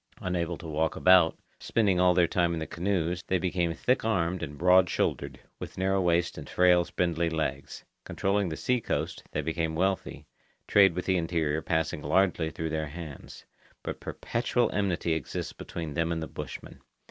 Unable 0.19 0.57
to 0.57 0.65
walk 0.67 0.95
about, 0.95 1.37
spending 1.59 1.99
all 1.99 2.15
their 2.15 2.25
time 2.27 2.53
in 2.53 2.59
the 2.59 2.65
canoes, 2.65 3.21
they 3.27 3.37
became 3.37 3.71
thick 3.75 4.03
armed 4.03 4.41
and 4.41 4.57
broad 4.57 4.89
shouldered, 4.89 5.39
with 5.59 5.77
narrow 5.77 6.01
waists 6.01 6.39
and 6.39 6.49
frail 6.49 6.83
spindly 6.83 7.29
legs. 7.29 7.85
Controlling 8.03 8.49
the 8.49 8.57
sea 8.57 8.81
coast, 8.81 9.21
they 9.29 9.41
became 9.43 9.75
wealthy, 9.75 10.25
trade 10.65 10.95
with 10.95 11.05
the 11.05 11.17
interior 11.17 11.61
passing 11.61 12.01
largely 12.01 12.49
through 12.49 12.71
their 12.71 12.87
hands. 12.87 13.45
But 13.83 13.99
perpetual 13.99 14.71
enmity 14.73 15.13
exists 15.13 15.53
between 15.53 15.93
them 15.93 16.11
and 16.11 16.23
the 16.23 16.27
bushmen. 16.27 16.79